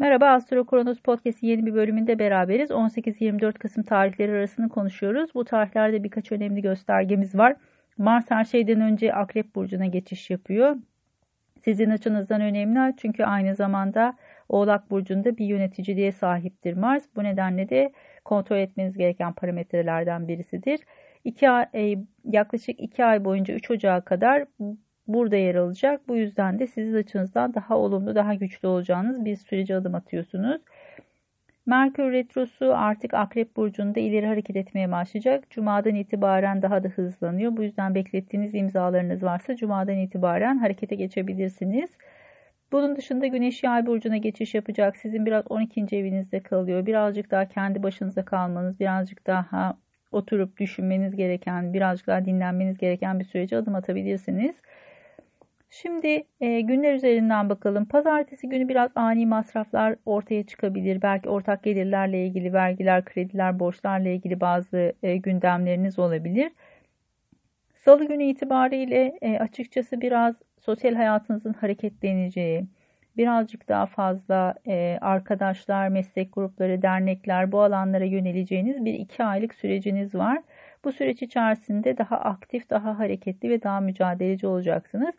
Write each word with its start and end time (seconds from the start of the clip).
Merhaba 0.00 0.28
Astro 0.28 0.64
Kronos 0.66 1.00
Podcast'in 1.00 1.46
yeni 1.46 1.66
bir 1.66 1.74
bölümünde 1.74 2.18
beraberiz. 2.18 2.70
18-24 2.70 3.52
Kasım 3.52 3.82
tarihleri 3.82 4.32
arasını 4.32 4.68
konuşuyoruz. 4.68 5.34
Bu 5.34 5.44
tarihlerde 5.44 6.04
birkaç 6.04 6.32
önemli 6.32 6.62
göstergemiz 6.62 7.34
var. 7.34 7.56
Mars 7.98 8.24
her 8.28 8.44
şeyden 8.44 8.80
önce 8.80 9.14
Akrep 9.14 9.54
Burcu'na 9.54 9.86
geçiş 9.86 10.30
yapıyor. 10.30 10.76
Sizin 11.64 11.90
açınızdan 11.90 12.40
önemli 12.40 12.94
çünkü 12.96 13.24
aynı 13.24 13.54
zamanda 13.54 14.16
Oğlak 14.48 14.90
Burcu'nda 14.90 15.36
bir 15.36 15.46
yöneticiliğe 15.46 16.12
sahiptir 16.12 16.74
Mars. 16.74 17.04
Bu 17.16 17.24
nedenle 17.24 17.68
de 17.68 17.92
kontrol 18.24 18.56
etmeniz 18.56 18.98
gereken 18.98 19.32
parametrelerden 19.32 20.28
birisidir. 20.28 20.80
İki 21.24 21.50
ay, 21.50 21.98
yaklaşık 22.24 22.80
2 22.80 23.04
ay 23.04 23.24
boyunca 23.24 23.54
3 23.54 23.70
Ocağı 23.70 24.04
kadar 24.04 24.44
burada 25.14 25.36
yer 25.36 25.54
alacak. 25.54 26.08
Bu 26.08 26.16
yüzden 26.16 26.58
de 26.58 26.66
sizin 26.66 26.94
açınızdan 26.94 27.54
daha 27.54 27.78
olumlu, 27.78 28.14
daha 28.14 28.34
güçlü 28.34 28.68
olacağınız 28.68 29.24
bir 29.24 29.36
sürece 29.36 29.76
adım 29.76 29.94
atıyorsunuz. 29.94 30.62
Merkür 31.66 32.12
Retrosu 32.12 32.74
artık 32.76 33.14
Akrep 33.14 33.56
Burcu'nda 33.56 34.00
ileri 34.00 34.26
hareket 34.26 34.56
etmeye 34.56 34.90
başlayacak. 34.92 35.50
Cuma'dan 35.50 35.94
itibaren 35.94 36.62
daha 36.62 36.84
da 36.84 36.88
hızlanıyor. 36.88 37.56
Bu 37.56 37.62
yüzden 37.62 37.94
beklettiğiniz 37.94 38.54
imzalarınız 38.54 39.22
varsa 39.22 39.56
Cuma'dan 39.56 39.96
itibaren 39.96 40.58
harekete 40.58 40.94
geçebilirsiniz. 40.94 41.90
Bunun 42.72 42.96
dışında 42.96 43.26
Güneş 43.26 43.62
Yay 43.62 43.86
burcuna 43.86 44.16
geçiş 44.16 44.54
yapacak. 44.54 44.96
Sizin 44.96 45.26
biraz 45.26 45.44
12. 45.50 45.96
evinizde 45.96 46.40
kalıyor. 46.40 46.86
Birazcık 46.86 47.30
daha 47.30 47.48
kendi 47.48 47.82
başınıza 47.82 48.24
kalmanız, 48.24 48.80
birazcık 48.80 49.26
daha 49.26 49.76
oturup 50.12 50.58
düşünmeniz 50.58 51.16
gereken, 51.16 51.74
birazcık 51.74 52.06
daha 52.06 52.24
dinlenmeniz 52.24 52.78
gereken 52.78 53.20
bir 53.20 53.24
sürece 53.24 53.56
adım 53.56 53.74
atabilirsiniz. 53.74 54.56
Şimdi 55.70 56.26
e, 56.40 56.60
günler 56.60 56.94
üzerinden 56.94 57.48
bakalım. 57.48 57.84
Pazartesi 57.84 58.48
günü 58.48 58.68
biraz 58.68 58.90
ani 58.94 59.26
masraflar 59.26 59.96
ortaya 60.06 60.46
çıkabilir. 60.46 61.02
Belki 61.02 61.28
ortak 61.28 61.62
gelirlerle 61.62 62.26
ilgili 62.26 62.52
vergiler, 62.52 63.04
krediler, 63.04 63.58
borçlarla 63.58 64.08
ilgili 64.08 64.40
bazı 64.40 64.92
e, 65.02 65.16
gündemleriniz 65.16 65.98
olabilir. 65.98 66.52
Salı 67.74 68.08
günü 68.08 68.24
itibariyle 68.24 69.18
e, 69.22 69.38
açıkçası 69.38 70.00
biraz 70.00 70.34
sosyal 70.60 70.94
hayatınızın 70.94 71.52
hareketleneceği, 71.52 72.66
birazcık 73.16 73.68
daha 73.68 73.86
fazla 73.86 74.54
e, 74.66 74.98
arkadaşlar, 75.00 75.88
meslek 75.88 76.34
grupları, 76.34 76.82
dernekler 76.82 77.52
bu 77.52 77.60
alanlara 77.62 78.04
yöneleceğiniz 78.04 78.84
bir 78.84 78.94
iki 78.94 79.24
aylık 79.24 79.54
süreciniz 79.54 80.14
var. 80.14 80.42
Bu 80.84 80.92
süreç 80.92 81.22
içerisinde 81.22 81.98
daha 81.98 82.16
aktif, 82.16 82.70
daha 82.70 82.98
hareketli 82.98 83.50
ve 83.50 83.62
daha 83.62 83.80
mücadeleci 83.80 84.46
olacaksınız. 84.46 85.14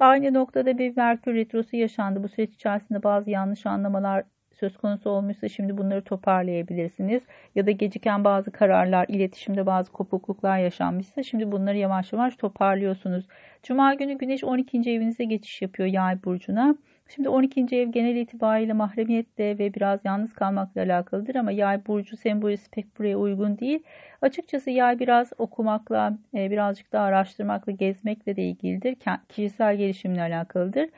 Aynı 0.00 0.34
noktada 0.34 0.78
bir 0.78 0.96
Merkür 0.96 1.34
Retrosu 1.34 1.76
yaşandı. 1.76 2.22
Bu 2.22 2.28
süreç 2.28 2.54
içerisinde 2.54 3.02
bazı 3.02 3.30
yanlış 3.30 3.66
anlamalar 3.66 4.24
söz 4.60 4.76
konusu 4.76 5.10
olmuşsa 5.10 5.48
şimdi 5.48 5.78
bunları 5.78 6.04
toparlayabilirsiniz. 6.04 7.22
Ya 7.54 7.66
da 7.66 7.70
geciken 7.70 8.24
bazı 8.24 8.50
kararlar, 8.50 9.06
iletişimde 9.08 9.66
bazı 9.66 9.92
kopukluklar 9.92 10.58
yaşanmışsa 10.58 11.22
şimdi 11.22 11.52
bunları 11.52 11.76
yavaş 11.76 12.12
yavaş 12.12 12.36
toparlıyorsunuz. 12.36 13.26
Cuma 13.62 13.94
günü 13.94 14.18
Güneş 14.18 14.44
12. 14.44 14.78
evinize 14.78 15.24
geçiş 15.24 15.62
yapıyor 15.62 15.88
Yay 15.88 16.24
burcuna. 16.24 16.76
Şimdi 17.08 17.28
12. 17.28 17.76
ev 17.76 17.88
genel 17.88 18.16
itibariyle 18.16 18.72
mahremiyetle 18.72 19.58
ve 19.58 19.74
biraz 19.74 20.00
yalnız 20.04 20.32
kalmakla 20.32 20.82
alakalıdır 20.82 21.34
ama 21.34 21.52
yay 21.52 21.86
burcu 21.86 22.16
sembolü 22.16 22.56
pek 22.72 22.98
buraya 22.98 23.16
uygun 23.16 23.58
değil. 23.58 23.82
Açıkçası 24.22 24.70
yay 24.70 24.98
biraz 24.98 25.32
okumakla, 25.38 26.18
e, 26.34 26.50
birazcık 26.50 26.92
daha 26.92 27.04
araştırmakla, 27.04 27.72
gezmekle 27.72 28.36
de 28.36 28.42
ilgilidir. 28.42 28.96
Kişisel 29.28 29.76
gelişimle 29.76 30.22
alakalıdır. 30.22 30.88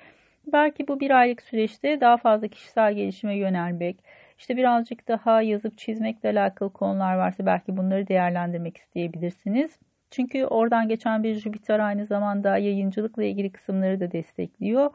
Belki 0.52 0.88
bu 0.88 1.00
bir 1.00 1.10
aylık 1.10 1.42
süreçte 1.42 2.00
daha 2.00 2.16
fazla 2.16 2.48
kişisel 2.48 2.94
gelişime 2.94 3.36
yönelmek, 3.36 4.04
işte 4.38 4.56
birazcık 4.56 5.08
daha 5.08 5.42
yazıp 5.42 5.78
çizmekle 5.78 6.28
alakalı 6.30 6.72
konular 6.72 7.14
varsa 7.16 7.46
belki 7.46 7.76
bunları 7.76 8.08
değerlendirmek 8.08 8.76
isteyebilirsiniz. 8.76 9.78
Çünkü 10.10 10.44
oradan 10.44 10.88
geçen 10.88 11.22
bir 11.22 11.34
Jüpiter 11.34 11.78
aynı 11.78 12.06
zamanda 12.06 12.58
yayıncılıkla 12.58 13.24
ilgili 13.24 13.52
kısımları 13.52 14.00
da 14.00 14.12
destekliyor. 14.12 14.90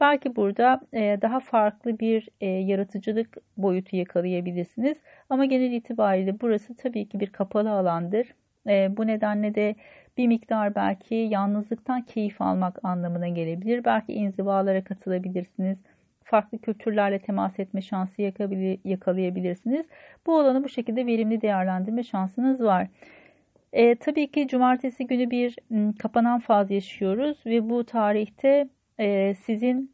Belki 0.00 0.36
burada 0.36 0.80
e, 0.92 1.18
daha 1.22 1.40
farklı 1.40 1.98
bir 1.98 2.28
e, 2.40 2.46
yaratıcılık 2.46 3.36
boyutu 3.56 3.96
yakalayabilirsiniz. 3.96 4.98
Ama 5.30 5.44
genel 5.44 5.72
itibariyle 5.72 6.40
burası 6.40 6.76
tabii 6.76 7.08
ki 7.08 7.20
bir 7.20 7.32
kapalı 7.32 7.70
alandır. 7.70 8.34
E, 8.68 8.96
bu 8.96 9.06
nedenle 9.06 9.54
de 9.54 9.76
bir 10.16 10.26
miktar 10.26 10.74
belki 10.74 11.14
yalnızlıktan 11.14 12.02
keyif 12.02 12.42
almak 12.42 12.84
anlamına 12.84 13.28
gelebilir. 13.28 13.84
Belki 13.84 14.12
inzivalara 14.12 14.84
katılabilirsiniz. 14.84 15.78
Farklı 16.24 16.58
kültürlerle 16.58 17.18
temas 17.18 17.58
etme 17.58 17.82
şansı 17.82 18.22
yakalayabilirsiniz. 18.84 19.86
Bu 20.26 20.38
alanı 20.38 20.64
bu 20.64 20.68
şekilde 20.68 21.06
verimli 21.06 21.40
değerlendirme 21.42 22.02
şansınız 22.02 22.60
var. 22.60 22.88
E, 23.72 23.94
tabii 23.94 24.30
ki 24.30 24.48
cumartesi 24.48 25.06
günü 25.06 25.30
bir 25.30 25.56
kapanan 25.98 26.40
faz 26.40 26.70
yaşıyoruz 26.70 27.38
ve 27.46 27.70
bu 27.70 27.84
tarihte 27.84 28.68
e, 28.98 29.34
sizin 29.34 29.93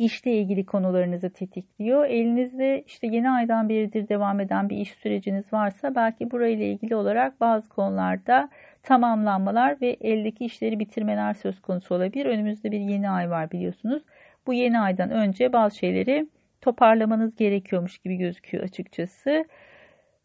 işle 0.00 0.32
ilgili 0.32 0.66
konularınızı 0.66 1.30
tetikliyor. 1.30 2.04
Elinizde 2.04 2.82
işte 2.86 3.06
yeni 3.06 3.30
aydan 3.30 3.68
beridir 3.68 4.08
devam 4.08 4.40
eden 4.40 4.68
bir 4.68 4.76
iş 4.76 4.90
süreciniz 4.90 5.52
varsa 5.52 5.94
belki 5.94 6.30
burayla 6.30 6.64
ilgili 6.64 6.96
olarak 6.96 7.40
bazı 7.40 7.68
konularda 7.68 8.48
tamamlanmalar 8.82 9.80
ve 9.80 9.96
eldeki 10.00 10.44
işleri 10.44 10.78
bitirmeler 10.78 11.34
söz 11.34 11.60
konusu 11.62 11.94
olabilir. 11.94 12.26
Önümüzde 12.26 12.70
bir 12.72 12.80
yeni 12.80 13.10
ay 13.10 13.30
var 13.30 13.50
biliyorsunuz. 13.50 14.02
Bu 14.46 14.54
yeni 14.54 14.80
aydan 14.80 15.10
önce 15.10 15.52
bazı 15.52 15.76
şeyleri 15.76 16.26
toparlamanız 16.60 17.36
gerekiyormuş 17.36 17.98
gibi 17.98 18.16
gözüküyor 18.16 18.64
açıkçası. 18.64 19.44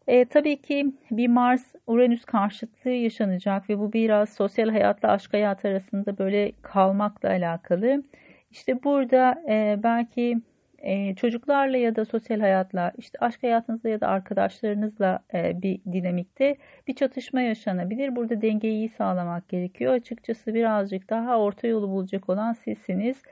E, 0.06 0.24
tabii 0.24 0.56
ki 0.62 0.92
bir 1.10 1.28
Mars-Uranüs 1.28 2.24
karşıtlığı 2.24 2.90
yaşanacak 2.90 3.70
ve 3.70 3.78
bu 3.78 3.92
biraz 3.92 4.28
sosyal 4.28 4.68
hayatla 4.68 5.08
aşk 5.08 5.32
hayatı 5.32 5.68
arasında 5.68 6.18
böyle 6.18 6.52
kalmakla 6.62 7.28
alakalı. 7.28 8.02
İşte 8.50 8.82
burada 8.82 9.42
e, 9.48 9.80
belki 9.82 10.40
e, 10.78 11.14
çocuklarla 11.14 11.76
ya 11.76 11.96
da 11.96 12.04
sosyal 12.04 12.40
hayatla, 12.40 12.92
işte 12.98 13.18
aşk 13.20 13.42
hayatınızla 13.42 13.88
ya 13.88 14.00
da 14.00 14.08
arkadaşlarınızla 14.08 15.20
e, 15.34 15.62
bir 15.62 15.80
dinamikte 15.92 16.56
bir 16.88 16.94
çatışma 16.94 17.40
yaşanabilir. 17.40 18.16
Burada 18.16 18.42
dengeyi 18.42 18.74
iyi 18.74 18.88
sağlamak 18.88 19.48
gerekiyor. 19.48 19.92
Açıkçası 19.92 20.54
birazcık 20.54 21.10
daha 21.10 21.38
orta 21.40 21.66
yolu 21.66 21.88
bulacak 21.90 22.28
olan 22.28 22.52
sizsiniz 22.52 23.22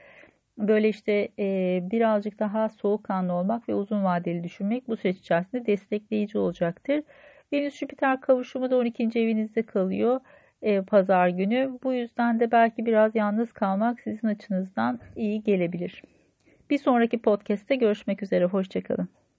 böyle 0.58 0.88
işte 0.88 1.28
e, 1.38 1.80
birazcık 1.90 2.38
daha 2.38 2.68
soğukkanlı 2.68 3.32
olmak 3.32 3.68
ve 3.68 3.74
uzun 3.74 4.04
vadeli 4.04 4.44
düşünmek 4.44 4.88
bu 4.88 4.96
süreç 4.96 5.18
içerisinde 5.18 5.66
destekleyici 5.66 6.38
olacaktır. 6.38 7.02
Venüs 7.52 7.74
Jüpiter 7.78 8.20
kavuşumu 8.20 8.70
da 8.70 8.76
12. 8.76 9.20
evinizde 9.20 9.62
kalıyor 9.62 10.20
e, 10.64 10.82
pazar 10.82 11.28
günü. 11.28 11.78
Bu 11.84 11.92
yüzden 11.92 12.40
de 12.40 12.50
belki 12.50 12.86
biraz 12.86 13.14
yalnız 13.14 13.52
kalmak 13.52 14.00
sizin 14.00 14.28
açınızdan 14.28 15.00
iyi 15.16 15.42
gelebilir. 15.42 16.02
Bir 16.70 16.78
sonraki 16.78 17.18
podcast'te 17.18 17.76
görüşmek 17.76 18.22
üzere. 18.22 18.44
Hoşçakalın. 18.44 19.08